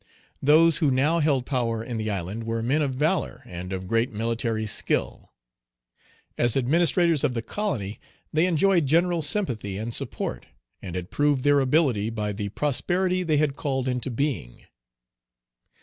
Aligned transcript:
Those 0.41 0.79
who 0.79 0.89
now 0.89 1.19
held 1.19 1.45
power 1.45 1.83
in 1.83 1.97
the 1.99 2.09
island 2.09 2.43
were 2.43 2.63
men 2.63 2.81
of 2.81 2.95
valor 2.95 3.43
and 3.45 3.71
of 3.71 3.85
great 3.87 4.11
military 4.11 4.65
skill. 4.65 5.31
As 6.39 6.57
administrators 6.57 7.23
of 7.23 7.35
the 7.35 7.43
colony 7.43 7.99
they 8.33 8.47
enjoyed 8.47 8.87
general 8.87 9.21
sympathy 9.21 9.77
and 9.77 9.93
support, 9.93 10.47
and 10.81 10.95
had 10.95 11.11
proved 11.11 11.43
their 11.43 11.59
ability 11.59 12.09
by 12.09 12.31
the 12.31 12.49
prosperity 12.49 13.21
they 13.21 13.37
had 13.37 13.55
called 13.55 13.87
into 13.87 14.09
being. 14.09 14.65